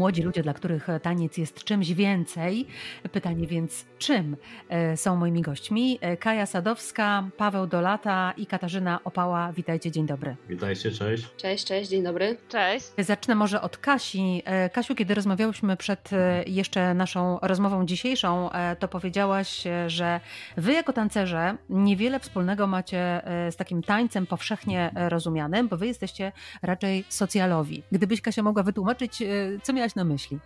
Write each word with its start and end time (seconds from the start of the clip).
Młodzi 0.00 0.22
ludzie, 0.22 0.42
dla 0.42 0.54
których 0.54 0.86
taniec 1.02 1.36
jest 1.36 1.64
czymś 1.64 1.92
więcej. 1.92 2.66
Pytanie 3.12 3.46
więc, 3.46 3.84
czym 3.98 4.36
e, 4.68 4.96
są 4.96 5.16
moimi 5.16 5.42
gośćmi? 5.42 5.98
E, 6.00 6.16
Kaja 6.16 6.46
Sadowska, 6.46 7.24
Paweł 7.36 7.66
Dolata 7.66 8.32
i 8.36 8.46
Katarzyna 8.46 9.00
Opała. 9.04 9.52
Witajcie, 9.52 9.90
dzień 9.90 10.06
dobry. 10.06 10.36
Witajcie, 10.48 10.90
cześć. 10.90 11.26
Cześć, 11.36 11.64
cześć, 11.64 11.90
dzień 11.90 12.02
dobry. 12.02 12.36
Cześć. 12.48 12.86
Zacznę 12.98 13.34
może 13.34 13.62
od 13.62 13.78
Kasi. 13.78 14.42
E, 14.44 14.70
Kasiu, 14.70 14.94
kiedy 14.94 15.14
rozmawiałyśmy 15.14 15.76
przed 15.76 16.10
jeszcze 16.46 16.94
naszą 16.94 17.38
rozmową 17.42 17.86
dzisiejszą, 17.86 18.50
to 18.78 18.88
powiedziałaś, 18.88 19.64
że 19.86 20.20
wy 20.56 20.72
jako 20.72 20.92
tancerze 20.92 21.56
niewiele 21.70 22.20
wspólnego 22.20 22.66
macie 22.66 23.20
z 23.50 23.56
takim 23.56 23.82
tańcem 23.82 24.26
powszechnie 24.26 24.90
rozumianym, 24.94 25.68
bo 25.68 25.76
wy 25.76 25.86
jesteście 25.86 26.32
raczej 26.62 27.04
socjalowi. 27.08 27.82
Gdybyś 27.92 28.20
Kasia 28.20 28.42
mogła 28.42 28.62
wytłumaczyć, 28.62 29.22
co 29.62 29.72
miałaś 29.72 29.89
na 29.96 30.04
myśli? 30.04 30.38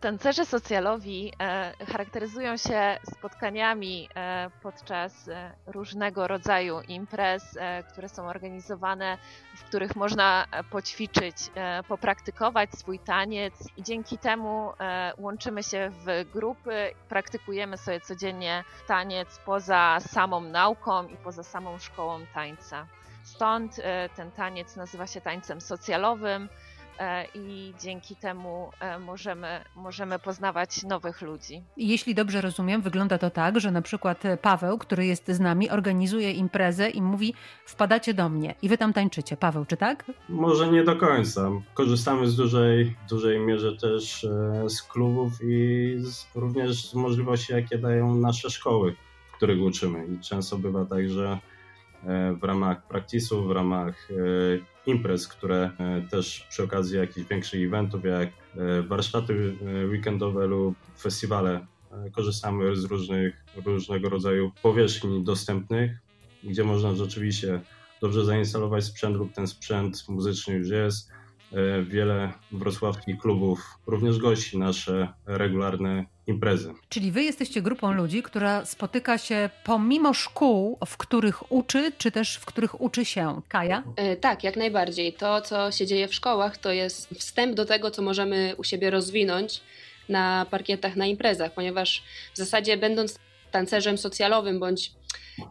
Tancerze 0.00 0.46
socjalowi 0.46 1.32
charakteryzują 1.88 2.56
się 2.56 2.98
spotkaniami 3.10 4.08
e, 4.14 4.50
podczas 4.62 5.28
e, 5.28 5.52
różnego 5.66 6.28
rodzaju 6.28 6.80
imprez, 6.88 7.56
e, 7.56 7.82
które 7.82 8.08
są 8.08 8.28
organizowane, 8.28 9.18
w 9.56 9.64
których 9.64 9.96
można 9.96 10.46
poćwiczyć, 10.70 11.36
popraktykować 11.88 12.70
swój 12.72 12.98
taniec 12.98 13.54
i 13.76 13.82
dzięki 13.82 14.18
temu 14.18 14.72
łączymy 15.18 15.62
się 15.62 15.90
w 15.90 16.30
grupy, 16.32 16.90
praktykujemy 17.08 17.78
sobie 17.78 18.00
codziennie 18.00 18.64
taniec 18.86 19.38
poza 19.38 19.98
samą 20.00 20.40
nauką 20.40 21.08
i 21.08 21.16
poza 21.16 21.42
samą 21.42 21.78
szkołą 21.78 22.20
tańca. 22.34 22.86
Stąd 23.24 23.80
ten 24.16 24.30
taniec 24.30 24.76
nazywa 24.76 25.06
się 25.06 25.20
tańcem 25.20 25.60
socjalowym. 25.60 26.48
E, 26.98 27.24
i 27.34 27.74
dzięki 27.82 28.16
temu 28.16 28.70
e, 28.80 28.98
możemy, 28.98 29.64
możemy 29.76 30.18
poznawać 30.18 30.82
nowych 30.82 31.22
ludzi. 31.22 31.62
Jeśli 31.76 32.14
dobrze 32.14 32.40
rozumiem, 32.40 32.82
wygląda 32.82 33.18
to 33.18 33.30
tak, 33.30 33.60
że 33.60 33.70
na 33.70 33.82
przykład 33.82 34.22
Paweł, 34.42 34.78
który 34.78 35.06
jest 35.06 35.28
z 35.28 35.40
nami, 35.40 35.70
organizuje 35.70 36.32
imprezę 36.32 36.90
i 36.90 37.02
mówi: 37.02 37.34
Wpadacie 37.66 38.14
do 38.14 38.28
mnie 38.28 38.54
i 38.62 38.68
wy 38.68 38.78
tam 38.78 38.92
tańczycie. 38.92 39.36
Paweł, 39.36 39.64
czy 39.64 39.76
tak? 39.76 40.04
Może 40.28 40.70
nie 40.72 40.84
do 40.84 40.96
końca. 40.96 41.50
Korzystamy 41.74 42.28
z 42.28 42.36
dużej, 42.36 42.96
dużej 43.08 43.40
mierze 43.40 43.76
też 43.76 44.24
e, 44.24 44.70
z 44.70 44.82
klubów 44.82 45.32
i 45.42 45.94
z, 45.98 46.26
również 46.34 46.90
z 46.90 46.94
możliwości, 46.94 47.52
jakie 47.52 47.78
dają 47.78 48.14
nasze 48.14 48.50
szkoły, 48.50 48.94
w 49.32 49.36
których 49.36 49.62
uczymy. 49.62 50.06
I 50.06 50.20
często 50.20 50.58
bywa 50.58 50.84
tak, 50.84 51.08
że 51.08 51.38
w 52.40 52.44
ramach 52.44 52.86
praktisów, 52.86 53.48
w 53.48 53.50
ramach 53.50 54.08
imprez, 54.86 55.28
które 55.28 55.70
e, 55.78 56.02
też 56.10 56.46
przy 56.50 56.62
okazji 56.62 56.96
jakichś 56.96 57.28
większych 57.28 57.66
eventów, 57.66 58.04
jak 58.04 58.28
e, 58.28 58.82
warsztaty 58.82 59.54
e, 59.82 59.86
weekendowe 59.86 60.46
lub 60.46 60.74
festiwale, 60.98 61.66
korzystamy 62.12 62.76
z 62.76 62.84
różnych, 62.84 63.44
różnego 63.64 64.08
rodzaju 64.08 64.52
powierzchni 64.62 65.24
dostępnych, 65.24 65.90
gdzie 66.44 66.64
można 66.64 66.94
rzeczywiście 66.94 67.60
dobrze 68.00 68.24
zainstalować 68.24 68.84
sprzęt 68.84 69.16
lub 69.16 69.32
ten 69.32 69.46
sprzęt 69.46 70.08
muzyczny 70.08 70.54
już 70.54 70.68
jest, 70.68 71.10
wiele 71.82 72.32
wrocławskich 72.52 73.18
klubów 73.18 73.78
również 73.86 74.18
gości 74.18 74.58
nasze 74.58 75.08
regularne 75.26 76.04
imprezy. 76.26 76.74
Czyli 76.88 77.12
wy 77.12 77.22
jesteście 77.22 77.62
grupą 77.62 77.92
ludzi, 77.92 78.22
która 78.22 78.64
spotyka 78.64 79.18
się 79.18 79.50
pomimo 79.64 80.14
szkół, 80.14 80.78
w 80.86 80.96
których 80.96 81.52
uczy, 81.52 81.92
czy 81.98 82.10
też 82.10 82.36
w 82.36 82.44
których 82.44 82.80
uczy 82.80 83.04
się. 83.04 83.40
Kaja? 83.48 83.82
E, 83.96 84.16
tak, 84.16 84.44
jak 84.44 84.56
najbardziej. 84.56 85.12
To, 85.12 85.40
co 85.40 85.72
się 85.72 85.86
dzieje 85.86 86.08
w 86.08 86.14
szkołach, 86.14 86.58
to 86.58 86.72
jest 86.72 87.08
wstęp 87.08 87.54
do 87.54 87.64
tego, 87.64 87.90
co 87.90 88.02
możemy 88.02 88.54
u 88.58 88.64
siebie 88.64 88.90
rozwinąć 88.90 89.60
na 90.08 90.46
parkietach, 90.50 90.96
na 90.96 91.06
imprezach, 91.06 91.54
ponieważ 91.54 92.02
w 92.34 92.36
zasadzie 92.36 92.76
będąc 92.76 93.18
tancerzem 93.50 93.98
socjalowym 93.98 94.60
bądź 94.60 94.92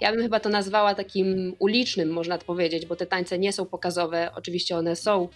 ja 0.02 0.12
bym 0.12 0.22
chyba 0.22 0.40
to 0.40 0.50
nazwała 0.50 0.96
takim 0.96 1.56
ulicznym, 1.60 2.10
można 2.10 2.38
to 2.38 2.46
powiedzieć, 2.46 2.86
bo 2.86 2.96
te 2.96 3.06
tańce 3.06 3.40
nie 3.40 3.54
są 3.54 3.66
pokazowe. 3.66 4.32
Oczywiście 4.36 4.78
one 4.78 4.96
są 4.96 5.28
E, 5.28 5.30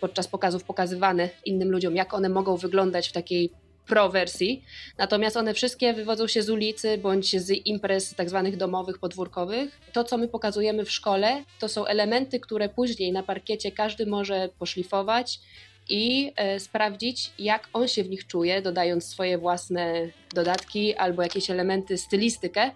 podczas 0.00 0.28
pokazów 0.28 0.64
pokazywane 0.64 1.28
innym 1.44 1.70
ludziom, 1.70 1.96
jak 1.96 2.14
one 2.14 2.28
mogą 2.28 2.56
wyglądać 2.56 3.08
w 3.08 3.12
takiej 3.12 3.50
pro 3.86 4.08
wersji. 4.08 4.64
Natomiast 4.98 5.36
one 5.36 5.54
wszystkie 5.54 5.92
wywodzą 5.92 6.26
się 6.26 6.42
z 6.42 6.50
ulicy 6.50 6.98
bądź 6.98 7.40
z 7.40 7.50
imprez 7.50 8.14
tak 8.14 8.28
zwanych 8.28 8.56
domowych, 8.56 8.98
podwórkowych. 8.98 9.80
To, 9.92 10.04
co 10.04 10.18
my 10.18 10.28
pokazujemy 10.28 10.84
w 10.84 10.90
szkole, 10.90 11.44
to 11.58 11.68
są 11.68 11.86
elementy, 11.86 12.40
które 12.40 12.68
później 12.68 13.12
na 13.12 13.22
parkiecie 13.22 13.72
każdy 13.72 14.06
może 14.06 14.48
poszlifować 14.58 15.40
i 15.88 16.32
e, 16.36 16.60
sprawdzić, 16.60 17.32
jak 17.38 17.68
on 17.72 17.88
się 17.88 18.04
w 18.04 18.10
nich 18.10 18.26
czuje, 18.26 18.62
dodając 18.62 19.04
swoje 19.04 19.38
własne 19.38 20.08
dodatki 20.34 20.94
albo 20.94 21.22
jakieś 21.22 21.50
elementy, 21.50 21.98
stylistykę, 21.98 22.70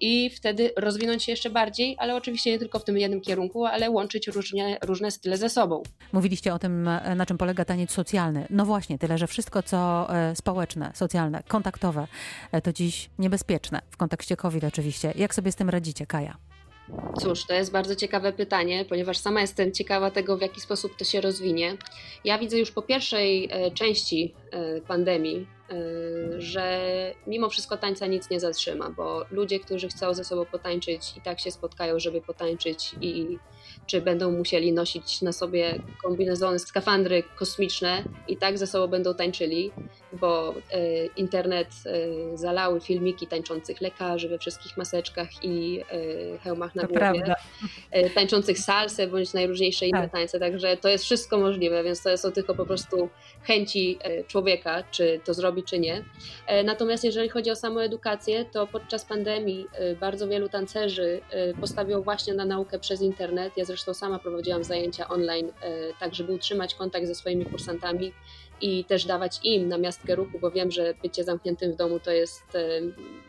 i 0.00 0.30
wtedy 0.30 0.72
rozwinąć 0.76 1.24
się 1.24 1.32
jeszcze 1.32 1.50
bardziej, 1.50 1.96
ale 1.98 2.16
oczywiście 2.16 2.50
nie 2.50 2.58
tylko 2.58 2.78
w 2.78 2.84
tym 2.84 2.98
jednym 2.98 3.20
kierunku, 3.20 3.66
ale 3.66 3.90
łączyć 3.90 4.28
różnie, 4.28 4.78
różne 4.82 5.10
style 5.10 5.36
ze 5.36 5.48
sobą. 5.48 5.82
Mówiliście 6.12 6.54
o 6.54 6.58
tym, 6.58 6.88
na 7.16 7.26
czym 7.26 7.38
polega 7.38 7.64
taniec 7.64 7.90
socjalny. 7.90 8.46
No 8.50 8.66
właśnie, 8.66 8.98
tyle, 8.98 9.18
że 9.18 9.26
wszystko, 9.26 9.62
co 9.62 10.08
e, 10.16 10.36
społeczne, 10.36 10.92
socjalne, 10.94 11.42
kontaktowe, 11.48 12.06
e, 12.52 12.62
to 12.62 12.72
dziś 12.72 13.10
niebezpieczne 13.18 13.80
w 13.90 13.96
kontekście 13.96 14.36
COVID 14.36 14.64
oczywiście. 14.64 15.12
Jak 15.16 15.34
sobie 15.34 15.52
z 15.52 15.56
tym 15.56 15.70
radzicie, 15.70 16.06
Kaja? 16.06 16.36
Cóż, 17.20 17.44
to 17.46 17.54
jest 17.54 17.72
bardzo 17.72 17.96
ciekawe 17.96 18.32
pytanie, 18.32 18.84
ponieważ 18.88 19.18
sama 19.18 19.40
jestem 19.40 19.72
ciekawa 19.72 20.10
tego, 20.10 20.36
w 20.36 20.40
jaki 20.40 20.60
sposób 20.60 20.96
to 20.96 21.04
się 21.04 21.20
rozwinie. 21.20 21.76
Ja 22.24 22.38
widzę 22.38 22.58
już 22.58 22.70
po 22.70 22.82
pierwszej 22.82 23.48
e, 23.50 23.70
części 23.70 24.34
pandemii, 24.88 25.46
że 26.38 26.90
mimo 27.26 27.48
wszystko 27.48 27.76
tańca 27.76 28.06
nic 28.06 28.30
nie 28.30 28.40
zatrzyma, 28.40 28.90
bo 28.90 29.24
ludzie, 29.30 29.60
którzy 29.60 29.88
chcą 29.88 30.14
ze 30.14 30.24
sobą 30.24 30.44
potańczyć 30.44 31.16
i 31.16 31.20
tak 31.20 31.40
się 31.40 31.50
spotkają, 31.50 31.98
żeby 31.98 32.20
potańczyć 32.20 32.94
i 33.00 33.38
czy 33.86 34.00
będą 34.00 34.32
musieli 34.32 34.72
nosić 34.72 35.22
na 35.22 35.32
sobie 35.32 35.82
kombinezony, 36.02 36.58
skafandry 36.58 37.22
kosmiczne 37.36 38.04
i 38.28 38.36
tak 38.36 38.58
ze 38.58 38.66
sobą 38.66 38.86
będą 38.86 39.14
tańczyli, 39.14 39.72
bo 40.12 40.54
y, 40.74 41.10
internet 41.16 41.68
y, 41.86 42.38
zalały 42.38 42.80
filmiki 42.80 43.26
tańczących 43.26 43.80
lekarzy 43.80 44.28
we 44.28 44.38
wszystkich 44.38 44.76
maseczkach 44.76 45.28
i 45.44 45.80
hełmach 46.42 46.74
na 46.74 46.82
to 46.82 46.88
głowie, 46.88 46.98
prawda. 47.00 47.34
tańczących 48.14 48.58
salsę 48.58 49.06
bądź 49.06 49.32
najróżniejsze 49.32 49.86
inne 49.86 50.02
tak. 50.02 50.12
tańce, 50.12 50.40
także 50.40 50.76
to 50.76 50.88
jest 50.88 51.04
wszystko 51.04 51.38
możliwe, 51.38 51.84
więc 51.84 52.02
to 52.02 52.18
są 52.18 52.32
tylko 52.32 52.54
po 52.54 52.66
prostu 52.66 53.08
chęci 53.42 53.98
człowieka, 54.26 54.82
czy 54.90 55.20
to 55.24 55.34
zrobi 55.34 55.59
czy 55.62 55.78
nie. 55.78 56.04
E, 56.46 56.64
natomiast 56.64 57.04
jeżeli 57.04 57.28
chodzi 57.28 57.50
o 57.50 57.56
samą 57.56 57.80
edukację, 57.80 58.44
to 58.44 58.66
podczas 58.66 59.04
pandemii 59.04 59.66
e, 59.72 59.94
bardzo 59.94 60.28
wielu 60.28 60.48
tancerzy 60.48 61.20
e, 61.30 61.54
postawiło 61.54 62.02
właśnie 62.02 62.34
na 62.34 62.44
naukę 62.44 62.78
przez 62.78 63.02
internet. 63.02 63.52
Ja 63.56 63.64
zresztą 63.64 63.94
sama 63.94 64.18
prowadziłam 64.18 64.64
zajęcia 64.64 65.08
online, 65.08 65.52
tak 66.00 66.14
żeby 66.14 66.32
utrzymać 66.32 66.74
kontakt 66.74 67.06
ze 67.06 67.14
swoimi 67.14 67.44
kursantami 67.44 68.12
i 68.60 68.84
też 68.84 69.04
dawać 69.04 69.40
im 69.44 69.68
na 69.68 69.78
miastkę 69.78 70.14
ruchu, 70.14 70.38
bo 70.38 70.50
wiem, 70.50 70.70
że 70.70 70.94
bycie 71.02 71.24
zamkniętym 71.24 71.72
w 71.72 71.76
domu 71.76 72.00
to 72.00 72.10
jest 72.10 72.42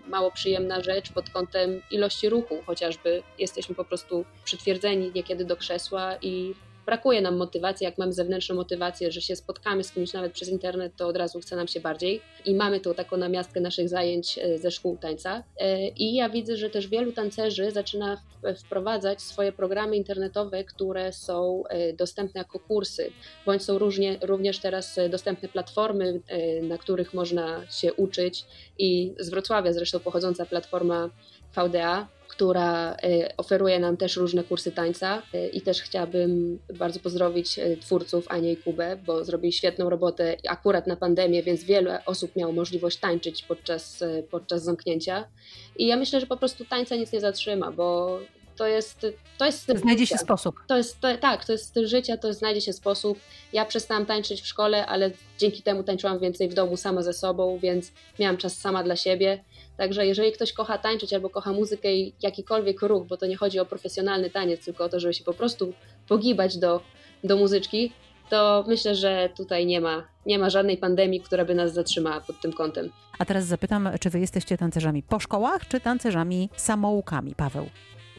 mało 0.08 0.32
przyjemna 0.32 0.82
rzecz 0.82 1.12
pod 1.12 1.30
kątem 1.30 1.82
ilości 1.92 2.30
ruchu, 2.30 2.58
chociażby 2.66 3.24
jesteśmy 3.40 3.76
po 3.76 3.86
prostu 3.86 4.26
przytwierdzeni 4.44 5.12
niekiedy 5.16 5.46
do 5.46 5.58
krzesła 5.58 6.16
i 6.22 6.54
brakuje 6.86 7.22
nam 7.22 7.38
motywacji, 7.38 7.86
jak 7.86 7.98
mamy 7.98 8.14
zewnętrzną 8.14 8.56
motywację, 8.56 9.12
że 9.12 9.22
się 9.22 9.36
spotkamy 9.36 9.84
z 9.84 9.92
kimś 9.92 10.14
nawet 10.14 10.34
przez 10.34 10.50
internet, 10.50 10.94
to 10.96 11.08
od 11.08 11.18
razu 11.18 11.40
chce 11.40 11.56
nam 11.56 11.68
się 11.68 11.80
bardziej. 11.80 12.22
I 12.46 12.56
mamy 12.56 12.80
tu 12.80 12.94
taką 12.94 13.18
namiastkę 13.18 13.62
naszych 13.62 13.90
zajęć 13.90 14.38
e, 14.38 14.58
ze 14.58 14.72
szkół 14.72 14.98
tańca. 14.98 15.44
E, 15.58 15.88
I 15.88 16.14
ja 16.14 16.30
widzę, 16.30 16.58
że 16.58 16.70
też 16.70 16.88
wielu 16.88 17.12
tancerzy 17.12 17.72
zaczyna 17.72 18.22
wprowadzać 18.58 19.22
swoje 19.22 19.52
programy 19.52 19.96
internetowe, 19.96 20.64
które 20.64 21.14
są 21.14 21.64
e, 21.70 21.94
dostępne 21.94 22.40
jako 22.40 22.60
kursy, 22.60 23.12
bądź 23.46 23.64
są 23.64 23.78
różnie, 23.78 24.18
również 24.22 24.60
teraz 24.60 25.00
dostępne 25.10 25.50
platformy, 25.50 26.22
na 26.62 26.78
których 26.78 27.14
można 27.14 27.62
się 27.72 27.94
uczyć. 27.94 28.46
I 28.78 29.14
z 29.20 29.30
Wrocławia 29.30 29.74
zresztą 29.74 30.00
pochodząca 30.00 30.46
platforma 30.46 31.10
VDA, 31.56 32.08
która 32.28 32.96
e, 33.04 33.38
oferuje 33.38 33.80
nam 33.80 33.98
też 33.98 34.18
różne 34.18 34.44
kursy 34.44 34.72
tańca 34.72 35.22
e, 35.34 35.48
i 35.48 35.62
też 35.62 35.82
chciałabym 35.82 36.60
bardzo 36.74 37.00
pozdrowić 37.00 37.60
e, 37.60 37.78
twórców 37.78 38.26
Anię 38.28 38.52
i 38.52 38.58
Kubę, 38.58 38.98
bo 39.06 39.24
zrobili 39.24 39.54
świetną 39.54 39.90
robotę 39.90 40.38
akurat 40.50 40.88
na 40.88 40.96
pandemię, 40.96 41.44
więc 41.44 41.64
wiele 41.64 42.06
osób 42.06 42.36
miało 42.36 42.54
możliwość 42.54 42.98
tańczyć 42.98 43.44
podczas, 43.44 44.04
podczas 44.32 44.64
zamknięcia 44.64 45.28
i 45.76 45.88
ja 45.88 45.96
myślę, 45.98 46.20
że 46.20 46.28
po 46.28 46.38
prostu 46.38 46.66
tańca 46.66 46.96
nic 46.96 47.12
nie 47.12 47.20
zatrzyma, 47.20 47.72
bo 47.72 48.20
to 48.62 48.68
jest, 48.68 49.06
to 49.38 49.46
jest 49.46 49.66
Znajdzie 49.66 50.06
życia. 50.06 50.18
się 50.18 50.24
sposób. 50.24 50.56
To 50.68 50.78
jest, 50.78 51.00
to, 51.00 51.18
tak, 51.18 51.46
to 51.46 51.52
jest 51.52 51.66
styl 51.66 51.88
życia, 51.88 52.18
to 52.18 52.34
znajdzie 52.34 52.62
się 52.62 52.74
sposób. 52.74 53.20
Ja 53.54 53.66
przestałam 53.66 54.06
tańczyć 54.06 54.42
w 54.42 54.48
szkole, 54.48 54.86
ale 54.86 55.12
dzięki 55.38 55.64
temu 55.64 55.84
tańczyłam 55.84 56.20
więcej 56.20 56.50
w 56.50 56.54
domu 56.54 56.78
sama 56.78 57.02
ze 57.02 57.14
sobą, 57.14 57.60
więc 57.62 57.92
miałam 58.20 58.38
czas 58.38 58.58
sama 58.58 58.84
dla 58.84 58.96
siebie 58.96 59.44
Także 59.82 60.06
jeżeli 60.06 60.32
ktoś 60.32 60.54
kocha 60.54 60.78
tańczyć 60.78 61.14
albo 61.14 61.30
kocha 61.30 61.54
muzykę 61.54 61.94
i 61.94 62.14
jakikolwiek 62.22 62.82
ruch, 62.82 63.08
bo 63.08 63.18
to 63.18 63.26
nie 63.28 63.38
chodzi 63.38 63.60
o 63.60 63.66
profesjonalny 63.66 64.30
taniec, 64.30 64.66
tylko 64.66 64.84
o 64.84 64.90
to, 64.90 65.00
żeby 65.00 65.14
się 65.14 65.24
po 65.24 65.34
prostu 65.34 65.74
pogibać 66.08 66.58
do, 66.58 66.82
do 67.24 67.38
muzyczki, 67.38 67.92
to 68.30 68.66
myślę, 68.68 68.96
że 68.96 69.30
tutaj 69.38 69.66
nie 69.66 69.82
ma, 69.82 70.04
nie 70.26 70.40
ma 70.40 70.50
żadnej 70.50 70.78
pandemii, 70.78 71.22
która 71.22 71.46
by 71.46 71.56
nas 71.56 71.74
zatrzymała 71.74 72.22
pod 72.22 72.42
tym 72.42 72.54
kątem. 72.54 72.90
A 73.20 73.26
teraz 73.26 73.46
zapytam, 73.46 73.90
czy 74.00 74.10
wy 74.10 74.20
jesteście 74.20 74.58
tancerzami 74.58 75.04
po 75.04 75.20
szkołach, 75.20 75.68
czy 75.68 75.80
tancerzami 75.80 76.50
samoukami, 76.56 77.36
Paweł? 77.36 77.66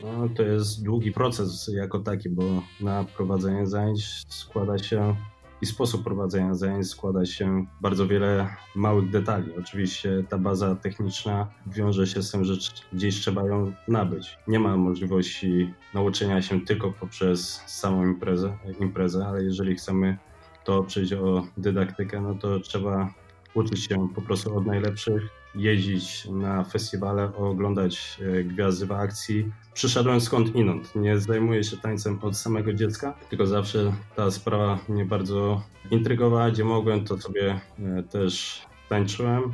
No, 0.03 0.29
to 0.37 0.43
jest 0.43 0.85
długi 0.85 1.13
proces 1.13 1.71
jako 1.75 1.99
taki, 1.99 2.29
bo 2.29 2.43
na 2.81 3.05
prowadzenie 3.05 3.67
zajęć 3.67 4.05
składa 4.29 4.79
się 4.79 5.17
i 5.63 5.67
sposób 5.67 6.05
prowadzenia 6.05 6.55
zajęć 6.55 6.89
składa 6.89 7.27
się 7.27 7.67
bardzo 7.81 8.07
wiele 8.07 8.49
małych 8.75 9.11
detali. 9.11 9.57
Oczywiście 9.59 10.25
ta 10.29 10.39
baza 10.39 10.75
techniczna 10.75 11.49
wiąże 11.67 12.07
się 12.07 12.23
z 12.23 12.31
tym, 12.31 12.45
że 12.45 12.55
gdzieś 12.93 13.21
trzeba 13.21 13.43
ją 13.43 13.73
nabyć. 13.89 14.39
Nie 14.49 14.59
ma 14.59 14.77
możliwości 14.77 15.75
nauczenia 15.95 16.43
się 16.43 16.61
tylko 16.61 16.93
poprzez 16.93 17.63
samą 17.67 18.07
imprezę, 18.07 18.59
imprezę 18.81 19.27
ale 19.27 19.45
jeżeli 19.45 19.75
chcemy 19.75 20.19
to 20.65 20.79
oprzeć 20.79 21.13
o 21.13 21.47
dydaktykę, 21.57 22.21
no 22.21 22.35
to 22.35 22.61
trzeba 22.61 23.15
uczyć 23.55 23.85
się 23.85 24.09
po 24.15 24.23
prostu 24.23 24.57
od 24.57 24.67
najlepszych, 24.67 25.42
jeździć 25.55 26.25
na 26.25 26.65
festiwale, 26.65 27.37
oglądać 27.37 28.19
e, 28.21 28.45
gwiazdy 28.45 28.87
w 28.87 28.93
akcji. 28.93 29.53
Przyszedłem 29.75 30.21
skąd 30.21 30.57
inąd. 30.57 30.95
Nie 30.95 31.19
zajmuję 31.19 31.65
się 31.65 31.77
tańcem 31.77 32.19
od 32.23 32.37
samego 32.37 32.73
dziecka, 32.73 33.15
tylko 33.31 33.47
zawsze 33.47 33.93
ta 34.17 34.31
sprawa 34.31 34.79
mnie 34.89 35.05
bardzo 35.05 35.63
intrygowała. 35.91 36.51
Gdzie 36.51 36.65
mogłem, 36.65 37.05
to 37.05 37.19
sobie 37.19 37.61
e, 37.79 38.03
też 38.03 38.63
tańczyłem 38.89 39.53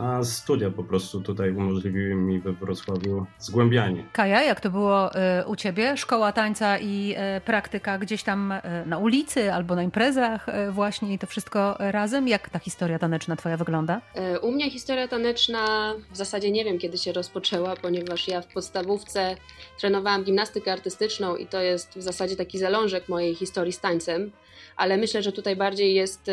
a 0.00 0.24
studia 0.24 0.70
po 0.70 0.84
prostu 0.84 1.20
tutaj 1.20 1.50
umożliwiły 1.50 2.14
mi 2.14 2.40
we 2.40 2.52
Wrocławiu 2.52 3.26
zgłębianie. 3.38 4.04
Kaja, 4.12 4.42
jak 4.42 4.60
to 4.60 4.70
było 4.70 5.14
y, 5.14 5.46
u 5.46 5.56
ciebie? 5.56 5.96
Szkoła 5.96 6.32
tańca 6.32 6.78
i 6.78 7.14
y, 7.36 7.40
praktyka 7.40 7.98
gdzieś 7.98 8.22
tam 8.22 8.52
y, 8.52 8.60
na 8.86 8.98
ulicy 8.98 9.52
albo 9.52 9.74
na 9.74 9.82
imprezach 9.82 10.46
właśnie 10.70 11.14
i 11.14 11.18
to 11.18 11.26
wszystko 11.26 11.76
razem? 11.78 12.28
Jak 12.28 12.50
ta 12.50 12.58
historia 12.58 12.98
taneczna 12.98 13.36
twoja 13.36 13.56
wygląda? 13.56 14.00
U 14.42 14.52
mnie 14.52 14.70
historia 14.70 15.08
taneczna 15.08 15.94
w 16.12 16.16
zasadzie 16.16 16.50
nie 16.50 16.64
wiem 16.64 16.78
kiedy 16.78 16.98
się 16.98 17.12
rozpoczęła, 17.12 17.76
ponieważ 17.76 18.28
ja 18.28 18.40
w 18.40 18.46
podstawówce 18.46 19.36
trenowałam 19.80 20.24
gimnastykę 20.24 20.72
artystyczną 20.72 21.36
i 21.36 21.46
to 21.46 21.60
jest 21.60 21.98
w 21.98 22.02
zasadzie 22.02 22.36
taki 22.36 22.58
zalążek 22.58 23.08
mojej 23.08 23.34
historii 23.34 23.72
z 23.72 23.80
tańcem, 23.80 24.32
ale 24.76 24.96
myślę, 24.96 25.22
że 25.22 25.32
tutaj 25.32 25.56
bardziej 25.56 25.94
jest 25.94 26.30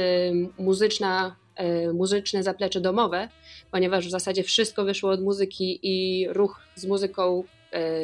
muzyczna 0.60 1.36
muzyczne 1.94 2.44
zaplecze 2.44 2.81
domowe, 2.81 3.30
ponieważ 3.72 4.08
w 4.08 4.12
zasadzie 4.12 4.44
wszystko 4.44 4.84
wyszło 4.84 5.12
od 5.12 5.22
muzyki 5.22 5.80
i 5.84 6.28
ruch 6.30 6.62
z 6.75 6.86
muzyką 6.86 7.44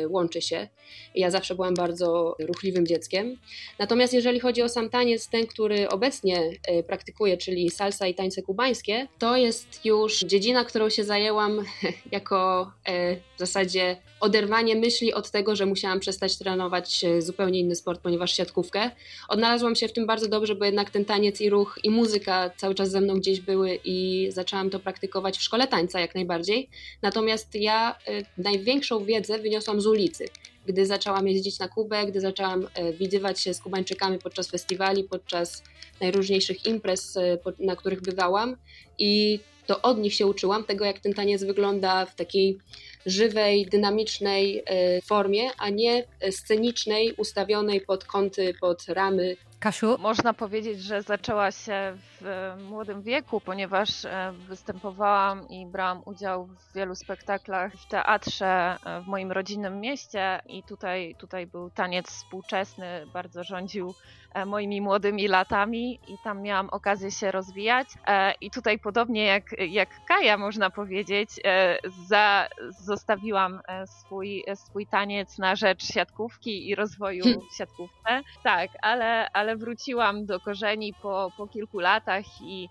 łączy 0.10 0.42
się. 0.42 0.68
Ja 1.16 1.32
zawsze 1.32 1.56
byłam 1.56 1.74
bardzo 1.74 2.36
ruchliwym 2.40 2.88
dzieckiem. 2.88 3.38
Natomiast 3.80 4.14
jeżeli 4.14 4.40
chodzi 4.40 4.62
o 4.62 4.70
sam 4.70 4.90
taniec, 4.90 5.28
ten, 5.28 5.48
który 5.48 5.90
obecnie 5.90 6.52
e, 6.68 6.84
praktykuję, 6.84 7.38
czyli 7.38 7.70
salsa 7.70 8.08
i 8.08 8.16
tańce 8.16 8.42
kubańskie, 8.42 9.08
to 9.20 9.38
jest 9.38 9.86
już 9.86 10.20
dziedzina, 10.20 10.66
którą 10.66 10.90
się 10.90 11.04
zajęłam 11.04 11.62
jako 12.12 12.72
e, 12.86 13.16
w 13.16 13.40
zasadzie 13.40 13.98
oderwanie 14.20 14.76
myśli 14.76 15.14
od 15.14 15.32
tego, 15.32 15.56
że 15.56 15.66
musiałam 15.66 16.00
przestać 16.00 16.38
trenować 16.38 17.06
zupełnie 17.20 17.60
inny 17.60 17.76
sport, 17.76 18.02
ponieważ 18.02 18.34
siatkówkę. 18.38 18.92
Odnalazłam 19.30 19.76
się 19.76 19.88
w 19.88 19.94
tym 19.94 20.06
bardzo 20.06 20.28
dobrze, 20.28 20.56
bo 20.56 20.66
jednak 20.66 20.90
ten 20.90 21.06
taniec 21.06 21.42
i 21.42 21.50
ruch 21.50 21.80
i 21.84 21.90
muzyka 21.90 22.50
cały 22.58 22.76
czas 22.76 22.92
ze 22.92 23.02
mną 23.02 23.14
gdzieś 23.18 23.40
były 23.42 23.80
i 23.86 24.28
zaczęłam 24.32 24.70
to 24.70 24.80
praktykować 24.80 25.38
w 25.38 25.42
szkole 25.42 25.68
tańca 25.68 26.00
jak 26.00 26.16
najbardziej. 26.16 26.70
Natomiast 27.02 27.56
ja 27.56 27.96
największą 28.38 29.06
wiedzę 29.06 29.40
wyniosłam 29.40 29.53
z 29.62 29.88
ulicy. 29.88 30.26
Gdy 30.66 30.86
zaczęłam 30.86 31.28
jeździć 31.28 31.60
na 31.60 31.68
Kubę, 31.68 32.06
gdy 32.06 32.22
zaczęłam 32.22 32.68
e, 32.74 32.94
widywać 32.94 33.40
się 33.40 33.54
z 33.54 33.60
Kubańczykami 33.60 34.20
podczas 34.20 34.48
festiwali, 34.48 35.04
podczas 35.04 35.64
najróżniejszych 36.02 36.66
imprez, 36.66 37.18
e, 37.18 37.38
na 37.60 37.76
których 37.76 38.02
bywałam 38.02 38.58
i 39.00 39.40
to 39.68 39.82
od 39.82 39.98
nich 39.98 40.14
się 40.14 40.28
uczyłam 40.28 40.64
tego, 40.64 40.86
jak 40.86 41.00
ten 41.00 41.14
taniec 41.14 41.44
wygląda 41.44 42.06
w 42.06 42.16
takiej 42.16 42.58
żywej, 43.06 43.66
dynamicznej 43.66 44.64
e, 44.66 45.02
formie, 45.02 45.50
a 45.58 45.70
nie 45.70 46.04
scenicznej, 46.32 47.14
ustawionej 47.14 47.82
pod 47.82 48.06
kąty, 48.06 48.54
pod 48.62 48.86
ramy 48.88 49.38
Kasiu? 49.64 49.98
Można 50.00 50.34
powiedzieć, 50.34 50.82
że 50.82 51.02
zaczęła 51.02 51.52
się 51.52 51.98
w 52.22 52.54
młodym 52.70 53.02
wieku, 53.02 53.42
ponieważ 53.42 54.06
e, 54.06 54.34
występowałam 54.48 55.50
i 55.50 55.66
brałam 55.66 56.02
udział 56.06 56.46
w 56.46 56.74
wielu 56.76 56.96
spektaklach 56.96 57.74
w 57.74 57.88
teatrze 57.88 58.78
e, 58.86 59.02
w 59.02 59.08
moim 59.08 59.32
rodzinnym 59.32 59.80
mieście 59.80 60.42
i 60.46 60.64
tutaj, 60.64 61.16
tutaj 61.20 61.48
był 61.48 61.70
taniec 61.70 62.08
współczesny, 62.08 63.08
bardzo 63.14 63.44
rządził 63.44 63.94
E, 64.34 64.46
moimi 64.46 64.82
młodymi 64.82 65.28
latami 65.28 66.00
i 66.08 66.18
tam 66.24 66.42
miałam 66.42 66.70
okazję 66.70 67.12
się 67.12 67.32
rozwijać. 67.32 67.88
E, 68.08 68.34
I 68.42 68.52
tutaj 68.52 68.80
podobnie 68.80 69.26
jak, 69.26 69.44
jak 69.60 69.90
Kaja 70.08 70.38
można 70.38 70.70
powiedzieć, 70.70 71.30
e, 71.46 71.78
za, 72.08 72.48
zostawiłam 72.70 73.62
swój, 73.86 74.44
swój 74.56 74.88
taniec 74.88 75.38
na 75.38 75.56
rzecz 75.56 75.84
siatkówki 75.84 76.70
i 76.70 76.76
rozwoju 76.76 77.24
hmm. 77.24 77.42
siatkówce. 77.58 78.22
Tak, 78.44 78.70
ale, 78.82 79.30
ale 79.32 79.53
wróciłam 79.56 80.26
do 80.26 80.40
korzeni 80.40 80.94
po, 81.02 81.32
po 81.38 81.48
kilku 81.48 81.80
latach 81.80 82.26
i 82.42 82.70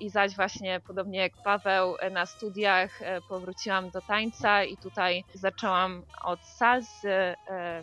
I 0.00 0.10
zaś 0.10 0.36
właśnie 0.36 0.80
podobnie 0.86 1.18
jak 1.18 1.32
Paweł 1.44 1.96
e, 2.00 2.10
na 2.10 2.26
studiach 2.26 3.02
e, 3.02 3.20
powróciłam 3.20 3.90
do 3.90 4.00
tańca 4.00 4.64
i 4.64 4.76
tutaj 4.76 5.24
zaczęłam 5.34 6.02
od 6.24 6.44
salsy, 6.44 7.34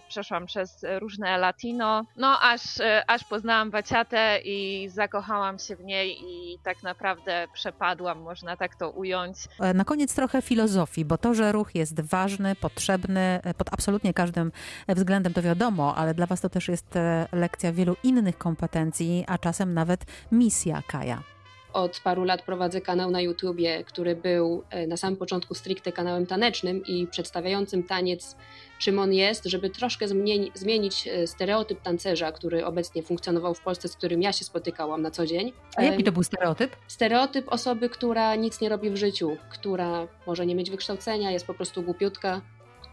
przeszłam 0.07 0.45
przez 0.45 0.85
różne 0.99 1.37
latino, 1.37 2.05
no 2.17 2.39
aż, 2.41 2.61
aż 3.07 3.23
poznałam 3.23 3.71
baciatę 3.71 4.39
i 4.43 4.89
zakochałam 4.89 5.59
się 5.59 5.75
w 5.75 5.83
niej 5.83 6.17
i 6.23 6.59
tak 6.63 6.83
naprawdę 6.83 7.47
przepadłam, 7.53 8.21
można 8.21 8.57
tak 8.57 8.75
to 8.75 8.89
ująć. 8.89 9.37
Na 9.73 9.85
koniec 9.85 10.15
trochę 10.15 10.41
filozofii, 10.41 11.05
bo 11.05 11.17
to, 11.17 11.33
że 11.33 11.51
ruch 11.51 11.75
jest 11.75 12.01
ważny, 12.01 12.55
potrzebny 12.55 13.39
pod 13.57 13.73
absolutnie 13.73 14.13
każdym 14.13 14.51
względem 14.87 15.33
to 15.33 15.41
wiadomo, 15.41 15.95
ale 15.95 16.13
dla 16.13 16.25
Was 16.25 16.41
to 16.41 16.49
też 16.49 16.67
jest 16.67 16.93
lekcja 17.31 17.73
wielu 17.73 17.95
innych 18.03 18.37
kompetencji, 18.37 19.25
a 19.27 19.37
czasem 19.37 19.73
nawet 19.73 20.05
misja 20.31 20.81
Kaja. 20.87 21.23
Od 21.73 21.99
paru 21.99 22.23
lat 22.23 22.41
prowadzę 22.41 22.81
kanał 22.81 23.11
na 23.11 23.21
YouTubie, 23.21 23.83
który 23.83 24.15
był 24.15 24.63
e, 24.69 24.87
na 24.87 24.97
samym 24.97 25.17
początku 25.17 25.55
stricte 25.55 25.91
kanałem 25.91 26.25
tanecznym 26.25 26.85
i 26.85 27.07
przedstawiającym 27.07 27.83
taniec, 27.83 28.35
czym 28.79 28.99
on 28.99 29.13
jest, 29.13 29.45
żeby 29.45 29.69
troszkę 29.69 30.05
zmienić 30.53 31.07
e, 31.07 31.27
stereotyp 31.27 31.81
tancerza, 31.81 32.31
który 32.31 32.65
obecnie 32.65 33.03
funkcjonował 33.03 33.53
w 33.53 33.61
Polsce, 33.61 33.87
z 33.87 33.95
którym 33.95 34.21
ja 34.21 34.33
się 34.33 34.45
spotykałam 34.45 35.01
na 35.01 35.11
co 35.11 35.25
dzień. 35.25 35.53
A 35.75 35.83
jaki 35.83 36.03
to 36.03 36.11
był 36.11 36.23
stereotyp? 36.23 36.75
Stereotyp 36.87 37.45
osoby, 37.49 37.89
która 37.89 38.35
nic 38.35 38.61
nie 38.61 38.69
robi 38.69 38.89
w 38.89 38.95
życiu, 38.95 39.37
która 39.49 40.07
może 40.27 40.45
nie 40.45 40.55
mieć 40.55 40.71
wykształcenia, 40.71 41.31
jest 41.31 41.47
po 41.47 41.53
prostu 41.53 41.83
głupiutka, 41.83 42.41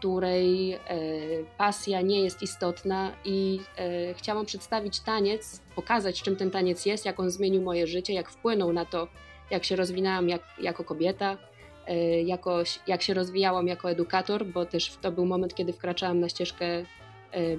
której 0.01 0.73
e, 0.73 0.79
pasja 1.57 2.01
nie 2.01 2.21
jest 2.21 2.41
istotna 2.41 3.11
i 3.25 3.59
e, 3.77 4.13
chciałam 4.13 4.45
przedstawić 4.45 4.99
taniec, 4.99 5.61
pokazać 5.75 6.21
czym 6.21 6.35
ten 6.35 6.51
taniec 6.51 6.85
jest, 6.85 7.05
jak 7.05 7.19
on 7.19 7.29
zmienił 7.29 7.61
moje 7.61 7.87
życie, 7.87 8.13
jak 8.13 8.29
wpłynął 8.29 8.73
na 8.73 8.85
to, 8.85 9.07
jak 9.51 9.63
się 9.63 9.75
rozwinęłam 9.75 10.29
jak, 10.29 10.41
jako 10.61 10.83
kobieta, 10.83 11.37
e, 11.87 12.21
jako, 12.21 12.63
jak 12.87 13.01
się 13.01 13.13
rozwijałam 13.13 13.67
jako 13.67 13.91
edukator, 13.91 14.45
bo 14.45 14.65
też 14.65 14.97
to 15.01 15.11
był 15.11 15.25
moment, 15.25 15.55
kiedy 15.55 15.73
wkraczałam 15.73 16.19
na 16.19 16.29
ścieżkę 16.29 16.65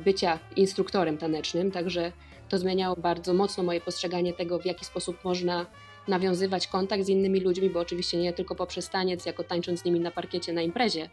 bycia 0.04 0.38
instruktorem 0.56 1.18
tanecznym, 1.18 1.70
także 1.70 2.12
to 2.48 2.58
zmieniało 2.58 2.96
bardzo 2.96 3.34
mocno 3.34 3.64
moje 3.64 3.80
postrzeganie 3.80 4.32
tego, 4.32 4.58
w 4.58 4.66
jaki 4.66 4.84
sposób 4.84 5.24
można 5.24 5.66
nawiązywać 6.08 6.66
kontakt 6.66 7.04
z 7.04 7.08
innymi 7.08 7.40
ludźmi, 7.40 7.70
bo 7.70 7.80
oczywiście 7.80 8.18
nie 8.18 8.32
tylko 8.32 8.54
poprzez 8.54 8.90
taniec, 8.90 9.26
jako 9.26 9.44
tańcząc 9.44 9.80
z 9.80 9.84
nimi 9.84 10.00
na 10.00 10.10
parkiecie 10.10 10.52
na 10.52 10.62
imprezie, 10.62 11.08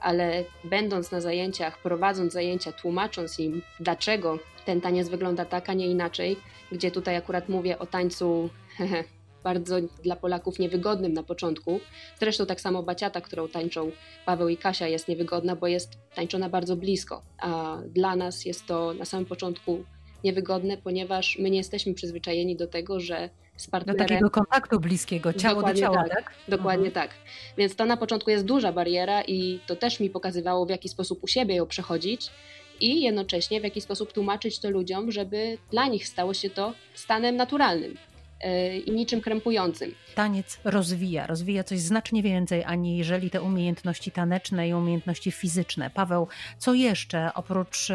ale 0.00 0.44
będąc 0.64 1.10
na 1.10 1.20
zajęciach, 1.20 1.78
prowadząc 1.82 2.32
zajęcia, 2.32 2.72
tłumacząc 2.72 3.38
im, 3.38 3.62
dlaczego 3.80 4.38
ten 4.64 4.80
taniec 4.80 5.08
wygląda 5.08 5.44
tak, 5.44 5.70
a 5.70 5.72
nie 5.72 5.86
inaczej, 5.86 6.36
gdzie 6.72 6.90
tutaj 6.90 7.16
akurat 7.16 7.48
mówię 7.48 7.78
o 7.78 7.86
tańcu 7.86 8.50
bardzo 9.44 9.76
dla 10.02 10.16
Polaków 10.16 10.58
niewygodnym 10.58 11.12
na 11.12 11.22
początku. 11.22 11.80
Zresztą 12.18 12.46
tak 12.46 12.60
samo 12.60 12.82
baciata, 12.82 13.20
którą 13.20 13.48
tańczą 13.48 13.90
Paweł 14.26 14.48
i 14.48 14.56
Kasia 14.56 14.88
jest 14.88 15.08
niewygodna, 15.08 15.56
bo 15.56 15.66
jest 15.66 15.98
tańczona 16.14 16.48
bardzo 16.48 16.76
blisko, 16.76 17.22
a 17.38 17.78
dla 17.88 18.16
nas 18.16 18.44
jest 18.44 18.66
to 18.66 18.94
na 18.94 19.04
samym 19.04 19.26
początku 19.26 19.84
niewygodne, 20.24 20.76
ponieważ 20.76 21.38
my 21.38 21.50
nie 21.50 21.58
jesteśmy 21.58 21.94
przyzwyczajeni 21.94 22.56
do 22.56 22.66
tego, 22.66 23.00
że 23.00 23.30
z 23.60 23.66
partnerem. 23.66 23.98
Do 23.98 24.04
takiego 24.04 24.30
kontaktu 24.30 24.80
bliskiego, 24.80 25.32
ciało 25.32 25.54
dokładnie 25.54 25.82
do 25.82 25.86
ciała, 25.86 26.08
tak? 26.08 26.14
tak? 26.14 26.34
Dokładnie 26.48 26.88
mhm. 26.88 27.08
tak. 27.08 27.16
Więc 27.58 27.76
to 27.76 27.84
na 27.84 27.96
początku 27.96 28.30
jest 28.30 28.44
duża 28.44 28.72
bariera 28.72 29.22
i 29.22 29.60
to 29.66 29.76
też 29.76 30.00
mi 30.00 30.10
pokazywało, 30.10 30.66
w 30.66 30.70
jaki 30.70 30.88
sposób 30.88 31.24
u 31.24 31.26
siebie 31.26 31.54
ją 31.56 31.66
przechodzić 31.66 32.30
i 32.80 33.02
jednocześnie 33.02 33.60
w 33.60 33.64
jaki 33.64 33.80
sposób 33.80 34.12
tłumaczyć 34.12 34.58
to 34.58 34.70
ludziom, 34.70 35.12
żeby 35.12 35.58
dla 35.70 35.86
nich 35.86 36.08
stało 36.08 36.34
się 36.34 36.50
to 36.50 36.74
stanem 36.94 37.36
naturalnym. 37.36 37.96
I 38.86 38.92
niczym 38.92 39.20
krępującym. 39.20 39.94
Taniec 40.14 40.58
rozwija, 40.64 41.26
rozwija 41.26 41.64
coś 41.64 41.80
znacznie 41.80 42.22
więcej, 42.22 42.64
aniżeli 42.64 43.30
te 43.30 43.42
umiejętności 43.42 44.10
taneczne 44.10 44.68
i 44.68 44.74
umiejętności 44.74 45.30
fizyczne. 45.30 45.90
Paweł, 45.90 46.28
co 46.58 46.74
jeszcze 46.74 47.34
oprócz 47.34 47.88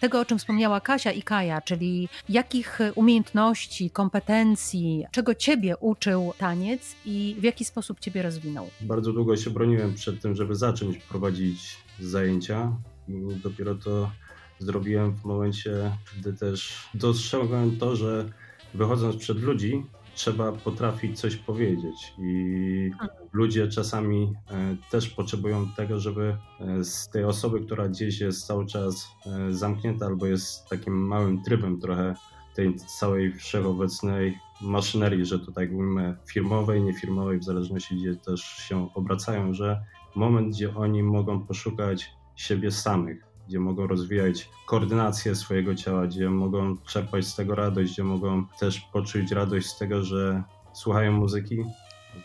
tego, 0.00 0.20
o 0.20 0.24
czym 0.24 0.38
wspomniała 0.38 0.80
Kasia 0.80 1.12
i 1.12 1.22
Kaja, 1.22 1.60
czyli 1.60 2.08
jakich 2.28 2.78
umiejętności, 2.94 3.90
kompetencji, 3.90 5.04
czego 5.10 5.34
ciebie 5.34 5.76
uczył 5.76 6.32
taniec 6.38 6.96
i 7.06 7.36
w 7.38 7.42
jaki 7.42 7.64
sposób 7.64 8.00
ciebie 8.00 8.22
rozwinął? 8.22 8.70
Bardzo 8.80 9.12
długo 9.12 9.36
się 9.36 9.50
broniłem 9.50 9.94
przed 9.94 10.20
tym, 10.20 10.34
żeby 10.34 10.54
zacząć 10.56 10.98
prowadzić 10.98 11.76
zajęcia 12.00 12.72
i 13.08 13.12
dopiero 13.42 13.74
to 13.74 14.10
zrobiłem 14.58 15.14
w 15.14 15.24
momencie, 15.24 15.90
gdy 16.18 16.32
też 16.32 16.88
dostrzegłem 16.94 17.76
to, 17.76 17.96
że 17.96 18.28
wychodząc 18.74 19.16
przed 19.16 19.38
ludzi, 19.38 19.84
trzeba 20.14 20.52
potrafić 20.52 21.20
coś 21.20 21.36
powiedzieć. 21.36 22.14
I 22.18 22.90
ludzie 23.32 23.68
czasami 23.68 24.32
e, 24.50 24.76
też 24.90 25.08
potrzebują 25.08 25.66
tego, 25.76 26.00
żeby 26.00 26.36
e, 26.60 26.84
z 26.84 27.08
tej 27.08 27.24
osoby, 27.24 27.60
która 27.60 27.88
gdzieś 27.88 28.20
jest 28.20 28.46
cały 28.46 28.66
czas 28.66 29.08
e, 29.26 29.52
zamknięta 29.52 30.06
albo 30.06 30.26
jest 30.26 30.68
takim 30.68 31.06
małym 31.06 31.42
trybem 31.42 31.80
trochę 31.80 32.14
tej 32.54 32.76
całej 32.76 33.32
wszechobecnej 33.32 34.38
maszynerii, 34.60 35.24
że 35.24 35.38
to 35.38 35.52
tak 35.52 35.72
mówimy 35.72 36.16
firmowej, 36.26 36.82
niefirmowej, 36.82 37.38
w 37.38 37.44
zależności 37.44 37.96
gdzie 37.96 38.16
też 38.16 38.40
się 38.40 38.88
obracają, 38.94 39.54
że 39.54 39.84
moment, 40.14 40.54
gdzie 40.54 40.74
oni 40.74 41.02
mogą 41.02 41.46
poszukać 41.46 42.10
siebie 42.36 42.70
samych, 42.70 43.33
gdzie 43.48 43.60
mogą 43.60 43.86
rozwijać 43.86 44.50
koordynację 44.66 45.34
swojego 45.34 45.74
ciała, 45.74 46.06
gdzie 46.06 46.30
mogą 46.30 46.76
czerpać 46.76 47.26
z 47.26 47.36
tego 47.36 47.54
radość, 47.54 47.92
gdzie 47.92 48.04
mogą 48.04 48.46
też 48.60 48.80
poczuć 48.80 49.32
radość 49.32 49.66
z 49.66 49.78
tego, 49.78 50.02
że 50.02 50.42
słuchają 50.72 51.12
muzyki, 51.12 51.64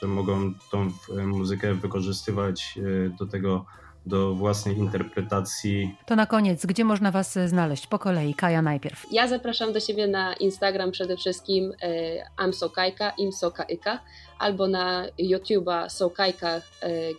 że 0.01 0.07
mogą 0.07 0.53
tą 0.71 0.91
muzykę 1.25 1.73
wykorzystywać 1.73 2.79
e, 3.05 3.09
do 3.09 3.25
tego, 3.25 3.65
do 4.05 4.35
własnej 4.35 4.77
interpretacji. 4.77 5.95
To 6.05 6.15
na 6.15 6.25
koniec, 6.25 6.65
gdzie 6.65 6.85
można 6.85 7.11
Was 7.11 7.39
znaleźć? 7.45 7.87
Po 7.87 7.99
kolei, 7.99 8.33
Kaja 8.33 8.61
najpierw. 8.61 9.05
Ja 9.11 9.27
zapraszam 9.27 9.73
do 9.73 9.79
siebie 9.79 10.07
na 10.07 10.33
Instagram 10.33 10.91
przede 10.91 11.17
wszystkim 11.17 11.73
e, 11.81 12.23
amsokajka, 12.37 13.09
imsokajka, 13.17 13.99
albo 14.39 14.67
na 14.67 15.05
YouTube'a 15.19 15.89
Sołkajka, 15.89 16.49
e, 16.49 16.61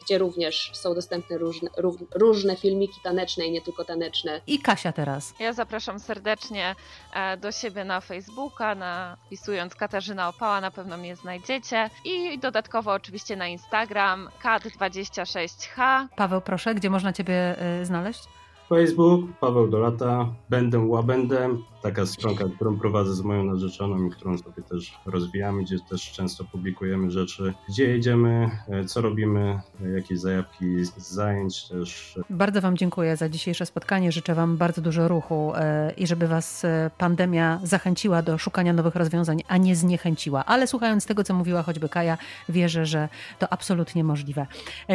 gdzie 0.05 0.19
również 0.19 0.71
są 0.75 0.95
dostępne 0.95 1.39
różne, 1.39 1.71
różne 2.15 2.57
filmiki 2.57 3.01
taneczne 3.03 3.47
i 3.47 3.51
nie 3.51 3.61
tylko 3.61 3.85
taneczne. 3.85 4.41
I 4.47 4.59
Kasia 4.59 4.93
teraz. 4.93 5.35
Ja 5.41 5.53
zapraszam 5.53 6.01
serdecznie 6.01 6.75
e, 7.15 7.37
do 7.37 7.53
siebie 7.53 7.85
na 7.85 8.01
Facebooka, 8.01 8.75
na, 8.75 9.17
wpisując 9.27 9.75
Katarzyna 9.75 10.29
Opała 10.29 10.61
na 10.61 10.71
pewno 10.71 10.97
mnie 10.97 11.17
znajdziecie 11.17 11.91
i 12.05 12.39
dodatkowo 12.39 12.93
oczywiście 12.93 13.37
na 13.37 13.49
Instagram 13.49 14.29
kat26h. 14.43 16.07
Paweł, 16.17 16.41
proszę, 16.41 16.70
gdzie 16.75 16.91
można 16.91 17.13
Ciebie 17.13 17.59
e, 17.59 17.85
znaleźć? 17.85 18.25
Facebook, 18.69 19.31
Paweł 19.41 19.69
Dolata, 19.69 20.27
Będę 20.51 20.79
Łabędem, 20.79 21.63
taka 21.83 22.07
stronka, 22.07 22.45
którą 22.55 22.79
prowadzę 22.79 23.15
z 23.15 23.21
moją 23.21 23.45
narzeczoną 23.45 24.07
i 24.07 24.11
którą 24.11 24.39
sobie 24.39 24.63
też 24.63 24.95
rozwijamy, 25.07 25.63
gdzie 25.63 25.77
też 25.91 26.13
często 26.13 26.45
publikujemy 26.45 27.11
rzeczy, 27.11 27.55
gdzie 27.69 27.85
jedziemy, 27.85 28.51
e, 28.69 28.85
co 28.85 29.01
robimy, 29.01 29.61
jakieś 29.95 30.21
zajawki 30.21 30.85
z 30.85 31.09
zajęć 31.09 31.69
też. 31.69 32.19
Bardzo 32.31 32.61
Wam 32.61 32.77
dziękuję 32.77 33.17
za 33.17 33.29
dzisiejsze 33.29 33.67
spotkanie. 33.67 34.13
Życzę 34.13 34.35
Wam 34.35 34.57
bardzo 34.57 34.83
dużo 34.83 35.09
ruchu 35.09 35.53
e, 35.55 35.93
i 35.97 36.07
żeby 36.07 36.29
Was 36.29 36.65
e, 36.65 36.91
pandemia 36.99 37.61
zachęciła 37.63 38.23
do 38.23 38.39
szukania 38.39 38.73
nowych 38.73 38.95
rozwiązań, 38.95 39.43
a 39.49 39.57
nie 39.57 39.77
zniechęciła. 39.77 40.45
Ale 40.45 40.67
słuchając 40.67 41.07
tego, 41.07 41.25
co 41.25 41.35
mówiła 41.35 41.63
choćby 41.63 41.89
Kaja, 41.89 42.19
wierzę, 42.49 42.87
że 42.87 43.09
to 43.39 43.53
absolutnie 43.53 44.05
możliwe. 44.05 44.47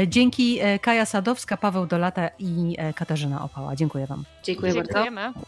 Dzięki 0.07 0.59
Kaja 0.81 1.05
Sadowska, 1.05 1.57
Paweł 1.57 1.85
Dolata 1.85 2.29
i 2.39 2.77
Katarzyna 2.95 3.43
Opała. 3.43 3.75
Dziękuję 3.75 4.07
Wam. 4.07 4.23
Dziękuję 4.43 4.73
Dziękujemy. 4.73 5.21
bardzo. 5.21 5.39